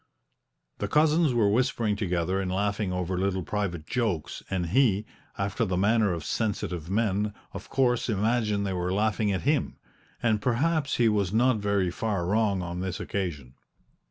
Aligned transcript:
The 0.79 0.87
cousins 0.87 1.31
were 1.35 1.47
whispering 1.51 1.95
together 1.95 2.41
and 2.41 2.51
laughing 2.51 2.91
over 2.91 3.19
little 3.19 3.43
private 3.43 3.85
jokes, 3.85 4.41
and 4.49 4.65
he, 4.69 5.05
after 5.37 5.63
the 5.63 5.77
manner 5.77 6.11
of 6.11 6.25
sensitive 6.25 6.89
men, 6.89 7.35
of 7.53 7.69
course 7.69 8.09
imagined 8.09 8.65
they 8.65 8.73
were 8.73 8.91
laughing 8.91 9.31
at 9.31 9.41
him 9.41 9.77
and 10.23 10.41
perhaps 10.41 10.95
he 10.97 11.07
was 11.07 11.31
not 11.31 11.57
very 11.57 11.91
far 11.91 12.25
wrong 12.25 12.63
on 12.63 12.79
this 12.79 12.99
occasion. 12.99 13.53